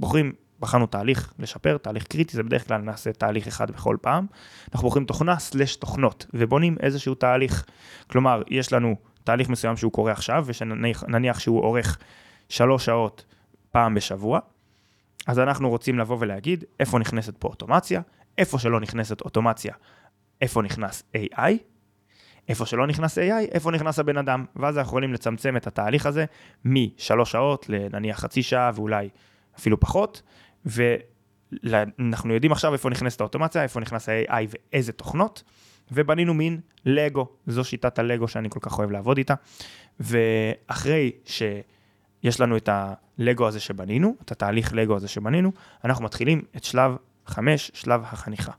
בוחרים, 0.00 0.32
בחרנו 0.60 0.86
תהליך 0.86 1.32
לשפר, 1.38 1.76
תהליך 1.78 2.04
קריטי, 2.04 2.36
זה 2.36 2.42
בדרך 2.42 2.68
כלל 2.68 2.80
נעשה 2.80 3.12
תהליך 3.12 3.46
אחד 3.46 3.70
בכל 3.70 3.96
פעם. 4.00 4.26
אנחנו 4.72 4.88
בוחרים 4.88 5.04
תוכנה 5.04 5.38
סלש 5.38 5.76
תוכנות, 5.76 6.26
ובונים 6.34 6.76
איזשהו 6.80 7.14
תהליך. 7.14 7.64
כלומר, 8.10 8.42
יש 8.50 8.72
לנו 8.72 8.96
תהליך 9.24 9.48
מסוים 9.48 9.76
שהוא 9.76 9.92
קורה 9.92 10.12
עכשיו, 10.12 10.44
ושנניח 10.46 11.38
שהוא 11.38 11.60
אורך 11.60 11.98
שלוש 12.48 12.84
שעות 12.84 13.24
פעם 13.70 13.94
בשבוע, 13.94 14.40
אז 15.26 15.38
אנחנו 15.38 15.68
רוצים 15.68 15.98
לבוא 15.98 16.16
ולהגיד 16.20 16.64
איפה 16.80 16.98
נכנסת 16.98 17.36
פה 17.36 17.48
אוטומציה, 17.48 18.00
איפה 18.38 18.58
שלא 18.58 18.80
נכנסת 18.80 19.20
אוטומציה, 19.20 19.74
איפה 20.40 20.62
נכנס 20.62 21.02
AI, 21.16 21.52
איפה 22.48 22.66
שלא 22.66 22.86
נכנס 22.86 23.18
AI, 23.18 23.48
איפה 23.52 23.70
נכנס 23.70 23.98
הבן 23.98 24.16
אדם, 24.16 24.44
ואז 24.56 24.78
אנחנו 24.78 24.88
יכולים 24.88 25.12
לצמצם 25.12 25.56
את 25.56 25.66
התהליך 25.66 26.06
הזה 26.06 26.24
משלוש 26.64 27.32
שעות 27.32 27.68
לנניח 27.68 28.20
חצי 28.20 28.42
שעה 28.42 28.70
ואולי 28.74 29.08
אפילו 29.58 29.80
פחות, 29.80 30.22
ואנחנו 30.64 32.34
יודעים 32.34 32.52
עכשיו 32.52 32.72
איפה 32.72 32.90
נכנסת 32.90 33.20
האוטומציה, 33.20 33.62
איפה 33.62 33.80
נכנס 33.80 34.08
ה-AI 34.08 34.46
ואיזה 34.48 34.92
תוכנות, 34.92 35.42
ובנינו 35.92 36.34
מין 36.34 36.60
לגו, 36.84 37.28
זו 37.46 37.64
שיטת 37.64 37.98
הלגו 37.98 38.28
שאני 38.28 38.50
כל 38.50 38.60
כך 38.62 38.78
אוהב 38.78 38.90
לעבוד 38.90 39.18
איתה, 39.18 39.34
ואחרי 40.00 41.12
שיש 41.24 42.40
לנו 42.40 42.56
את 42.56 42.68
הלגו 42.72 43.46
הזה 43.46 43.60
שבנינו, 43.60 44.16
את 44.24 44.32
התהליך 44.32 44.72
לגו 44.74 44.96
הזה 44.96 45.08
שבנינו, 45.08 45.52
אנחנו 45.84 46.04
מתחילים 46.04 46.42
את 46.56 46.64
שלב 46.64 46.96
5, 47.26 47.70
שלב 47.74 48.02
החניכה. 48.04 48.52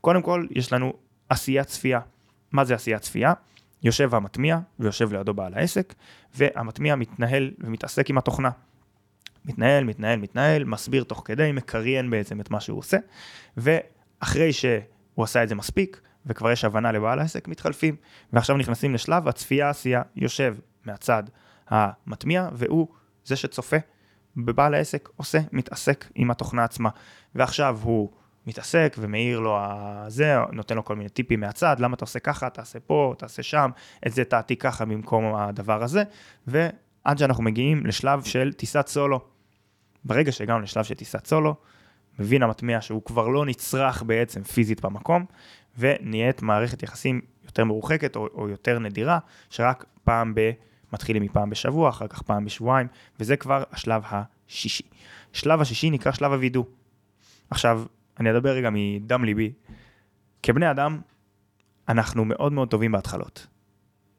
קודם 0.00 0.22
כל, 0.22 0.46
יש 0.50 0.72
לנו 0.72 0.92
עשיית 1.28 1.66
צפייה. 1.66 2.00
מה 2.52 2.64
זה 2.64 2.74
עשיית 2.74 3.02
צפייה? 3.02 3.32
יושב 3.82 4.14
המטמיע 4.14 4.58
ויושב 4.78 5.12
לידו 5.12 5.34
בעל 5.34 5.54
העסק, 5.54 5.94
והמטמיע 6.34 6.96
מתנהל 6.96 7.50
ומתעסק 7.58 8.10
עם 8.10 8.18
התוכנה. 8.18 8.50
מתנהל, 9.44 9.84
מתנהל, 9.84 10.18
מתנהל, 10.18 10.64
מסביר 10.64 11.04
תוך 11.04 11.22
כדי, 11.24 11.52
מקריין 11.52 12.10
בעצם 12.10 12.40
את 12.40 12.50
מה 12.50 12.60
שהוא 12.60 12.78
עושה, 12.78 12.96
ואחרי 13.56 14.52
שהוא 14.52 15.24
עשה 15.24 15.42
את 15.42 15.48
זה 15.48 15.54
מספיק, 15.54 16.00
וכבר 16.26 16.50
יש 16.50 16.64
הבנה 16.64 16.92
לבעל 16.92 17.18
העסק, 17.18 17.48
מתחלפים. 17.48 17.96
ועכשיו 18.32 18.56
נכנסים 18.56 18.94
לשלב 18.94 19.28
הצפייה 19.28 19.70
עשייה, 19.70 20.02
יושב 20.16 20.56
מהצד 20.84 21.22
המטמיע, 21.68 22.48
והוא 22.52 22.88
זה 23.24 23.36
שצופה 23.36 23.76
בבעל 24.36 24.74
העסק, 24.74 25.08
עושה, 25.16 25.38
מתעסק 25.52 26.10
עם 26.14 26.30
התוכנה 26.30 26.64
עצמה. 26.64 26.90
ועכשיו 27.34 27.78
הוא 27.82 28.10
מתעסק 28.46 28.96
ומעיר 28.98 29.40
לו 29.40 29.58
זה, 30.08 30.36
נותן 30.52 30.76
לו 30.76 30.84
כל 30.84 30.96
מיני 30.96 31.08
טיפים 31.08 31.40
מהצד, 31.40 31.76
למה 31.80 31.94
אתה 31.94 32.04
עושה 32.04 32.18
ככה, 32.18 32.50
תעשה 32.50 32.80
פה, 32.80 33.14
תעשה 33.18 33.42
שם, 33.42 33.70
את 34.06 34.12
זה 34.12 34.24
תעתיק 34.24 34.62
ככה 34.62 34.84
במקום 34.84 35.34
הדבר 35.34 35.82
הזה, 35.82 36.02
ועד 36.46 37.18
שאנחנו 37.18 37.42
מגיעים 37.44 37.86
לשלב 37.86 38.24
של 38.24 38.52
טיסת 38.52 38.86
סולו. 38.86 39.29
ברגע 40.04 40.32
שהגענו 40.32 40.60
לשלב 40.60 40.84
של 40.84 40.94
טיסת 40.94 41.26
סולו, 41.26 41.54
מבין 42.18 42.42
המטמיע 42.42 42.80
שהוא 42.80 43.02
כבר 43.04 43.28
לא 43.28 43.46
נצרך 43.46 44.02
בעצם 44.02 44.42
פיזית 44.42 44.80
במקום, 44.80 45.24
ונהיית 45.78 46.42
מערכת 46.42 46.82
יחסים 46.82 47.20
יותר 47.44 47.64
מרוחקת 47.64 48.16
או, 48.16 48.28
או 48.34 48.48
יותר 48.48 48.78
נדירה, 48.78 49.18
שרק 49.50 49.84
פעם 50.04 50.34
ב... 50.34 50.50
מתחילים 50.92 51.22
מפעם 51.22 51.50
בשבוע, 51.50 51.88
אחר 51.88 52.08
כך 52.08 52.22
פעם 52.22 52.44
בשבועיים, 52.44 52.86
וזה 53.20 53.36
כבר 53.36 53.62
השלב 53.72 54.02
השישי. 54.06 54.84
שלב 55.32 55.60
השישי 55.60 55.90
נקרא 55.90 56.12
שלב 56.12 56.32
הווידוא. 56.32 56.64
עכשיו, 57.50 57.82
אני 58.20 58.30
אדבר 58.30 58.50
רגע 58.50 58.68
מדם 58.72 59.24
ליבי. 59.24 59.52
כבני 60.42 60.70
אדם, 60.70 61.00
אנחנו 61.88 62.24
מאוד 62.24 62.52
מאוד 62.52 62.68
טובים 62.68 62.92
בהתחלות. 62.92 63.46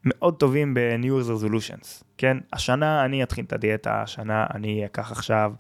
מאוד 0.06 0.36
טובים 0.36 0.74
ב-New 0.74 1.06
Year's 1.06 1.28
Resolutions, 1.28 2.04
כן? 2.18 2.38
השנה 2.54 3.06
אני 3.06 3.24
אתחיל 3.24 3.46
את 3.46 3.54
הדיאטה, 3.54 4.02
השנה 4.02 4.46
אני 4.54 4.86
אקח 4.86 5.12
עכשיו 5.12 5.54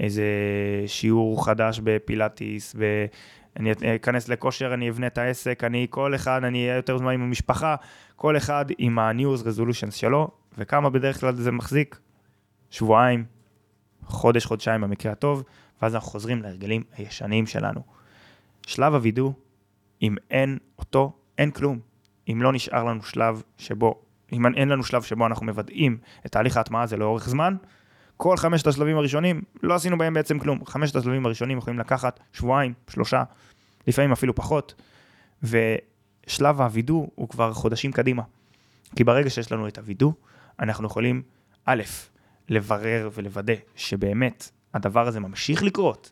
איזה 0.00 0.24
שיעור 0.86 1.46
חדש 1.46 1.80
בפילאטיס, 1.84 2.76
ואני 2.78 3.72
אכנס 3.96 4.28
לכושר, 4.28 4.74
אני 4.74 4.90
אבנה 4.90 5.06
את 5.06 5.18
העסק, 5.18 5.64
אני 5.64 5.86
כל 5.90 6.14
אחד, 6.14 6.44
אני 6.44 6.62
אהיה 6.62 6.76
יותר 6.76 6.98
זמן 6.98 7.12
עם 7.12 7.22
המשפחה, 7.22 7.76
כל 8.16 8.36
אחד 8.36 8.64
עם 8.78 8.98
ה-New 8.98 9.38
Year's 9.38 9.44
Resolutions 9.44 9.90
שלו, 9.90 10.28
וכמה 10.58 10.90
בדרך 10.90 11.20
כלל 11.20 11.34
זה 11.34 11.52
מחזיק? 11.52 11.98
שבועיים, 12.70 13.24
חודש, 14.04 14.44
חודשיים 14.44 14.80
במקרה 14.80 15.12
הטוב, 15.12 15.42
ואז 15.82 15.94
אנחנו 15.94 16.10
חוזרים 16.10 16.42
להרגלים 16.42 16.82
הישנים 16.96 17.46
שלנו. 17.46 17.80
שלב 18.66 18.94
הווידוא, 18.94 19.32
אם 20.02 20.16
אין 20.30 20.58
אותו, 20.78 21.12
אין 21.38 21.50
כלום. 21.50 21.89
אם 22.32 22.42
לא 22.42 22.52
נשאר 22.52 22.84
לנו 22.84 23.02
שלב 23.02 23.42
שבו, 23.58 24.02
אם 24.32 24.46
אין 24.46 24.68
לנו 24.68 24.84
שלב 24.84 25.02
שבו 25.02 25.26
אנחנו 25.26 25.46
מוודאים 25.46 25.98
את 26.26 26.32
תהליך 26.32 26.56
ההטמעה 26.56 26.82
הזה 26.82 26.96
לאורך 26.96 27.28
זמן, 27.28 27.56
כל 28.16 28.36
חמשת 28.36 28.66
השלבים 28.66 28.96
הראשונים, 28.96 29.42
לא 29.62 29.74
עשינו 29.74 29.98
בהם 29.98 30.14
בעצם 30.14 30.38
כלום. 30.38 30.64
חמשת 30.64 30.96
השלבים 30.96 31.26
הראשונים 31.26 31.58
יכולים 31.58 31.78
לקחת 31.78 32.20
שבועיים, 32.32 32.72
שלושה, 32.90 33.22
לפעמים 33.86 34.12
אפילו 34.12 34.34
פחות, 34.34 34.82
ושלב 35.42 36.60
הווידוא 36.60 37.06
הוא 37.14 37.28
כבר 37.28 37.52
חודשים 37.52 37.92
קדימה. 37.92 38.22
כי 38.96 39.04
ברגע 39.04 39.30
שיש 39.30 39.52
לנו 39.52 39.68
את 39.68 39.78
הווידוא, 39.78 40.12
אנחנו 40.60 40.86
יכולים, 40.86 41.22
א', 41.64 41.82
לברר 42.48 43.10
ולוודא 43.14 43.54
שבאמת 43.76 44.50
הדבר 44.74 45.06
הזה 45.06 45.20
ממשיך 45.20 45.62
לקרות. 45.62 46.10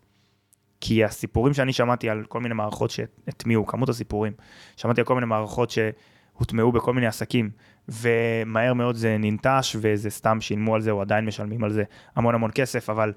כי 0.80 1.04
הסיפורים 1.04 1.54
שאני 1.54 1.73
שמעתי 1.73 2.11
על 2.11 2.25
כל 2.28 2.40
מיני 2.40 2.54
מערכות 2.54 2.90
שהטמיעו, 2.90 3.66
כמות 3.66 3.88
הסיפורים, 3.88 4.32
שמעתי 4.76 5.00
על 5.00 5.06
כל 5.06 5.14
מיני 5.14 5.26
מערכות 5.26 5.70
שהוטמעו 5.70 6.73
בכל 6.73 6.94
מיני 6.94 7.06
עסקים, 7.06 7.50
ומהר 7.88 8.75
מאוד 8.75 8.97
זה 8.97 9.16
ננטש, 9.18 9.76
וזה 9.80 10.11
סתם 10.11 10.40
שילמו 10.40 10.75
על 10.75 10.80
זה, 10.80 10.90
או 10.90 11.00
עדיין 11.00 11.26
משלמים 11.26 11.64
על 11.64 11.73
זה 11.73 11.85
המון 12.16 12.35
המון 12.35 12.50
כסף, 12.54 12.90
אבל 12.90 13.12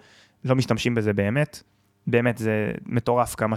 לא 0.46 0.56
משתמשים 0.56 0.96
בזה 0.96 1.14
באמת. 1.14 1.64
באמת 2.08 2.38
זה 2.38 2.72
מטורף 2.86 3.36
כמה 3.36 3.56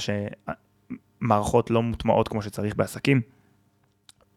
שמערכות 1.21 1.71
לא 1.71 1.83
מוטמעות 1.83 2.29
כמו 2.29 2.43
שצריך 2.43 2.77
בעסקים. 2.77 3.21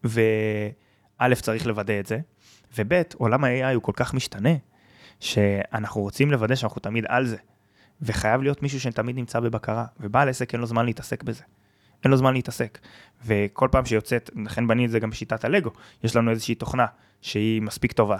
וא', 0.04 1.34
צריך 1.34 1.66
לוודא 1.66 2.00
את 2.00 2.06
זה, 2.06 2.18
וב', 2.78 3.02
עולם 3.16 3.44
ה-AI 3.44 3.74
הוא 3.74 3.82
כל 3.82 3.92
כך 3.96 4.14
משתנה, 4.14 4.50
שאנחנו 5.20 6.00
רוצים 6.00 6.30
לוודא 6.30 6.54
שאנחנו 6.54 6.80
תמיד 6.80 7.04
על 7.08 7.26
זה. 7.26 7.36
וחייב 8.02 8.42
להיות 8.42 8.62
מישהו 8.62 8.80
שתמיד 8.80 9.16
נמצא 9.16 9.40
בבקרה, 9.40 9.84
ובעל 10.00 10.28
עסק 10.28 10.52
אין 10.52 10.60
לו 10.60 10.66
זמן 10.66 10.86
להתעסק 10.86 11.22
בזה. 11.22 11.42
אין 12.04 12.10
לו 12.10 12.16
זמן 12.16 12.34
להתעסק. 12.34 12.78
וכל 13.26 13.68
פעם 13.72 13.84
שיוצאת, 13.84 14.30
לכן 14.44 14.66
בניתי 14.66 14.86
את 14.86 14.90
זה 14.90 14.98
גם 14.98 15.10
בשיטת 15.10 15.44
הלגו, 15.44 15.70
יש 16.04 16.16
לנו 16.16 16.30
איזושהי 16.30 16.54
תוכנה 16.54 16.86
שהיא 17.22 17.62
מספיק 17.62 17.92
טובה, 17.92 18.18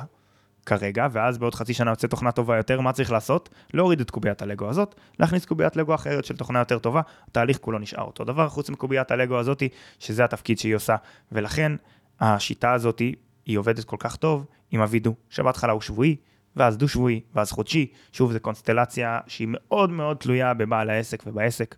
כרגע, 0.66 1.06
ואז 1.12 1.38
בעוד 1.38 1.54
חצי 1.54 1.74
שנה 1.74 1.90
יוצא 1.90 2.06
תוכנה 2.06 2.32
טובה 2.32 2.56
יותר, 2.56 2.80
מה 2.80 2.92
צריך 2.92 3.12
לעשות? 3.12 3.48
להוריד 3.74 4.00
את 4.00 4.10
קוביית 4.10 4.42
הלגו 4.42 4.68
הזאת, 4.68 4.94
להכניס 5.18 5.44
קוביית 5.44 5.76
לגו 5.76 5.94
אחרת 5.94 6.24
של 6.24 6.36
תוכנה 6.36 6.58
יותר 6.58 6.78
טובה, 6.78 7.00
התהליך 7.28 7.58
כולו 7.58 7.78
נשאר 7.78 8.02
אותו 8.02 8.24
דבר, 8.24 8.48
חוץ 8.48 8.70
מקוביית 8.70 9.10
הלגו 9.10 9.38
הזאתי, 9.38 9.68
שזה 9.98 10.24
התפקיד 10.24 10.58
שהיא 10.58 10.74
עושה, 10.74 10.96
ולכן 11.32 11.72
השיטה 12.20 12.72
הזאתי, 12.72 13.14
היא 13.46 13.58
עובדת 13.58 13.84
כל 13.84 13.96
כך 13.98 14.16
טוב 14.16 14.46
עם 14.70 14.80
הווידו, 14.80 15.14
שבהתחלה 15.30 15.72
הוא 15.72 15.80
שבועי, 15.80 16.16
ואז 16.56 16.76
דו-שבועי, 16.76 17.20
ואז 17.34 17.52
חודשי, 17.52 17.86
שוב, 18.12 18.32
זו 18.32 18.40
קונסטלציה 18.40 19.20
שהיא 19.26 19.48
מאוד 19.50 19.90
מאוד 19.90 20.16
תלויה 20.16 20.54
בבעל 20.54 20.90
העסק 20.90 21.22
ובעסק. 21.26 21.74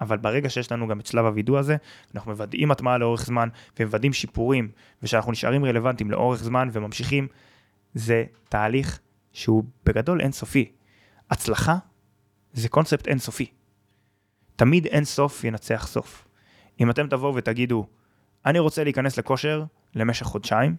אבל 0.00 0.16
ברגע 0.16 0.50
שיש 0.50 0.72
לנו 0.72 0.88
גם 0.88 1.00
את 1.00 1.06
שלב 1.06 1.24
הווידוא 1.24 1.58
הזה, 1.58 1.76
אנחנו 2.14 2.30
מוודאים 2.30 2.70
הטמעה 2.70 2.98
לאורך 2.98 3.26
זמן 3.26 3.48
ומוודאים 3.78 4.12
שיפורים, 4.12 4.68
ושאנחנו 5.02 5.32
נשארים 5.32 5.64
רלוונטיים 5.64 6.10
לאורך 6.10 6.42
זמן 6.42 6.68
וממשיכים, 6.72 7.28
זה 7.94 8.24
תהליך 8.48 9.00
שהוא 9.32 9.64
בגדול 9.84 10.20
אינסופי. 10.20 10.72
הצלחה 11.30 11.76
זה 12.52 12.68
קונספט 12.68 13.08
אינסופי. 13.08 13.46
תמיד 14.56 14.86
אין 14.86 15.04
סוף 15.04 15.44
ינצח 15.44 15.86
סוף. 15.86 16.28
אם 16.80 16.90
אתם 16.90 17.06
תבואו 17.06 17.34
ותגידו, 17.34 17.86
אני 18.46 18.58
רוצה 18.58 18.84
להיכנס 18.84 19.18
לכושר 19.18 19.64
למשך 19.94 20.26
חודשיים, 20.26 20.76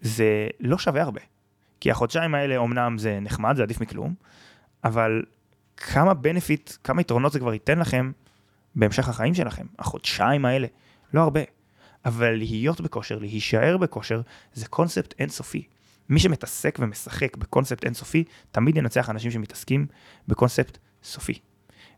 זה 0.00 0.48
לא 0.60 0.78
שווה 0.78 1.02
הרבה. 1.02 1.20
כי 1.82 1.90
החודשיים 1.90 2.34
האלה 2.34 2.58
אמנם 2.58 2.98
זה 2.98 3.18
נחמד, 3.20 3.56
זה 3.56 3.62
עדיף 3.62 3.80
מכלום, 3.80 4.14
אבל 4.84 5.22
כמה 5.76 6.14
בנפיט, 6.14 6.72
כמה 6.84 7.00
יתרונות 7.00 7.32
זה 7.32 7.38
כבר 7.38 7.52
ייתן 7.52 7.78
לכם 7.78 8.12
בהמשך 8.74 9.08
החיים 9.08 9.34
שלכם, 9.34 9.66
החודשיים 9.78 10.44
האלה, 10.44 10.66
לא 11.14 11.20
הרבה. 11.20 11.40
אבל 12.04 12.30
להיות 12.34 12.80
בכושר, 12.80 13.18
להישאר 13.18 13.76
בכושר, 13.76 14.20
זה 14.54 14.66
קונספט 14.66 15.14
אינסופי. 15.18 15.66
מי 16.08 16.20
שמתעסק 16.20 16.78
ומשחק 16.82 17.36
בקונספט 17.36 17.84
אינסופי, 17.84 18.24
תמיד 18.50 18.76
ינצח 18.76 19.10
אנשים 19.10 19.30
שמתעסקים 19.30 19.86
בקונספט 20.28 20.78
סופי. 21.02 21.38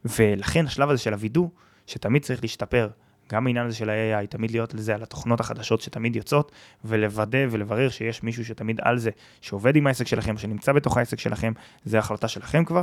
ולכן 0.05 0.67
השלב 0.67 0.91
הזה 0.91 1.03
של 1.03 1.13
הווידוא, 1.13 1.49
שתמיד 1.87 2.23
צריך 2.23 2.43
להשתפר, 2.43 2.89
גם 3.33 3.47
העניין 3.47 3.67
הזה 3.67 3.77
של 3.77 3.91
ה-AI, 3.91 4.27
תמיד 4.27 4.51
להיות 4.51 4.75
לזה 4.75 4.95
על 4.95 5.03
התוכנות 5.03 5.41
החדשות 5.41 5.81
שתמיד 5.81 6.17
יוצאות, 6.17 6.53
ולוודא 6.85 7.39
ולברר 7.51 7.89
שיש 7.89 8.23
מישהו 8.23 8.45
שתמיד 8.45 8.81
על 8.83 8.99
זה, 8.99 9.11
שעובד 9.41 9.77
עם 9.77 9.87
העסק 9.87 10.07
שלכם, 10.07 10.39
שנמצא 10.39 10.73
בתוך 10.73 10.97
העסק 10.97 11.19
שלכם, 11.19 11.53
זה 11.85 11.99
החלטה 11.99 12.29
שלכם 12.29 12.65
כבר. 12.65 12.83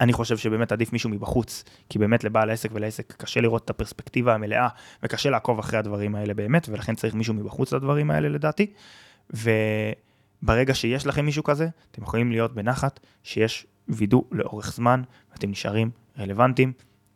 אני 0.00 0.12
חושב 0.12 0.36
שבאמת 0.36 0.72
עדיף 0.72 0.92
מישהו 0.92 1.10
מבחוץ, 1.10 1.64
כי 1.88 1.98
באמת 1.98 2.24
לבעל 2.24 2.50
העסק 2.50 2.70
ולעסק 2.72 3.14
קשה 3.16 3.40
לראות 3.40 3.64
את 3.64 3.70
הפרספקטיבה 3.70 4.34
המלאה, 4.34 4.68
וקשה 5.02 5.30
לעקוב 5.30 5.58
אחרי 5.58 5.78
הדברים 5.78 6.14
האלה 6.14 6.34
באמת, 6.34 6.68
ולכן 6.68 6.94
צריך 6.94 7.14
מישהו 7.14 7.34
מבחוץ 7.34 7.72
לדברים 7.72 8.10
האלה 8.10 8.28
לדעתי. 8.28 8.72
וברגע 9.30 10.74
שיש 10.74 11.06
לכם 11.06 11.24
מישהו 11.24 11.44
כזה, 11.44 11.68
אתם 11.90 12.02
יכולים 12.02 12.32
להיות 12.32 12.54
בנחת 12.54 13.00
שיש 13.22 13.66
וידוא 13.88 14.22
לאורך 14.30 14.72
זמן, 14.72 15.02
ואתם 15.32 15.50
נשארים 15.50 15.90
רלוונטיים, 16.18 16.72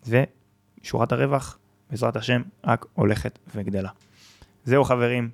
ושורת 0.06 1.12
הרווח, 1.12 1.58
בעזרת 1.90 2.16
השם, 2.16 2.42
רק 2.64 2.86
הולכת 2.94 3.38
וגדלה. 3.54 3.90
זהו 4.64 4.84
חברים, 4.84 5.30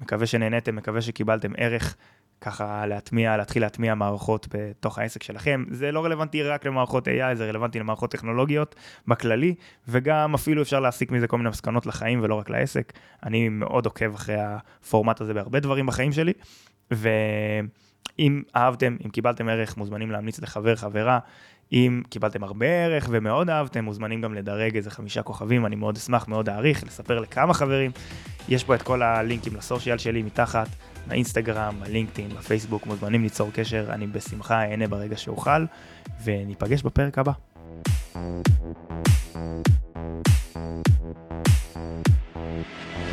מקווה 0.00 0.26
שנהניתם, 0.26 0.76
מקווה 0.76 1.02
שקיבלתם 1.02 1.52
ערך. 1.56 1.96
ככה 2.40 2.86
להטמיע, 2.86 3.36
להתחיל 3.36 3.62
להטמיע 3.62 3.94
מערכות 3.94 4.48
בתוך 4.50 4.98
העסק 4.98 5.22
שלכם. 5.22 5.64
זה 5.70 5.92
לא 5.92 6.04
רלוונטי 6.04 6.42
רק 6.42 6.66
למערכות 6.66 7.08
AI, 7.08 7.34
זה 7.34 7.48
רלוונטי 7.48 7.78
למערכות 7.78 8.10
טכנולוגיות 8.10 8.74
בכללי, 9.08 9.54
וגם 9.88 10.34
אפילו 10.34 10.62
אפשר 10.62 10.80
להסיק 10.80 11.10
מזה 11.10 11.26
כל 11.26 11.38
מיני 11.38 11.50
מסקנות 11.50 11.86
לחיים 11.86 12.20
ולא 12.22 12.34
רק 12.34 12.50
לעסק. 12.50 12.92
אני 13.22 13.48
מאוד 13.48 13.86
עוקב 13.86 14.14
אחרי 14.14 14.36
הפורמט 14.38 15.20
הזה 15.20 15.34
בהרבה 15.34 15.60
דברים 15.60 15.86
בחיים 15.86 16.12
שלי, 16.12 16.32
אם 18.18 18.42
אהבתם, 18.56 18.96
אם 19.04 19.10
קיבלתם 19.10 19.48
ערך, 19.48 19.76
מוזמנים 19.76 20.10
להמליץ 20.10 20.40
לחבר, 20.40 20.76
חברה. 20.76 21.18
אם 21.72 22.02
קיבלתם 22.10 22.44
הרבה 22.44 22.66
ערך 22.66 23.08
ומאוד 23.10 23.50
אהבתם, 23.50 23.84
מוזמנים 23.84 24.20
גם 24.20 24.34
לדרג 24.34 24.76
איזה 24.76 24.90
חמישה 24.90 25.22
כוכבים, 25.22 25.66
אני 25.66 25.76
מאוד 25.76 25.96
אשמח, 25.96 26.28
מאוד 26.28 26.48
אעריך, 26.48 26.84
לספר 26.84 27.20
לכמה 27.20 27.54
חברים. 27.54 27.90
יש 28.48 28.64
פה 28.64 28.74
את 28.74 28.82
כל 28.82 29.02
הלינקים 29.02 29.56
לסושיאל 29.56 29.98
שלי 29.98 30.22
מתחת, 30.22 30.68
באינסטגרם, 31.08 31.74
בלינקדאין, 31.80 32.28
בפייסבוק, 32.28 32.86
מוזמנים 32.86 33.22
ליצור 33.22 33.50
קשר, 33.54 33.86
אני 33.90 34.06
בשמחה 34.06 34.70
אענה 34.70 34.88
ברגע 34.88 35.16
שאוכל, 35.16 35.64
וניפגש 36.24 36.82
בפרק 36.82 37.18
הבא. 37.18 37.32
thank 38.14 38.48
you 42.96 43.11